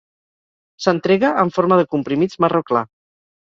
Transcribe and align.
S"entrega 0.85 1.31
en 1.43 1.53
forma 1.59 1.79
de 1.83 1.87
comprimits 1.93 2.43
marró 2.47 2.65
clar. 2.73 2.85